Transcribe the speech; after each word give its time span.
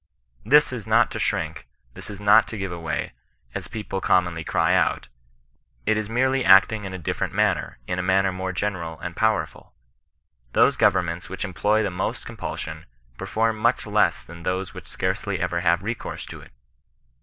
This 0.43 0.73
is 0.73 0.87
not 0.87 1.11
to 1.11 1.19
shrink, 1.19 1.67
this 1.93 2.09
is 2.09 2.19
not 2.19 2.47
to 2.47 2.57
give 2.57 2.71
way, 2.75 3.13
as 3.53 3.67
people 3.67 4.01
com 4.01 4.25
monly 4.25 4.43
cry 4.43 4.73
out; 4.73 5.09
it 5.85 5.95
is 5.95 6.09
merely 6.09 6.43
acting 6.43 6.85
in 6.85 6.93
a 6.95 6.97
different 6.97 7.35
manner, 7.35 7.77
in 7.85 7.99
a 7.99 8.01
manner 8.01 8.31
more 8.31 8.51
general 8.51 8.99
and 9.01 9.15
powerful. 9.15 9.75
Those 10.53 10.75
govern 10.75 11.05
ments 11.05 11.29
which 11.29 11.45
employ 11.45 11.83
the 11.83 11.91
most 11.91 12.25
compulsion 12.25 12.87
perform 13.15 13.59
much 13.59 13.85
less 13.85 14.23
than 14.23 14.41
those 14.41 14.73
which 14.73 14.87
scarcely 14.87 15.39
ever 15.39 15.59
have 15.61 15.83
recourse 15.83 16.25
to 16.25 16.41
it. 16.41 16.51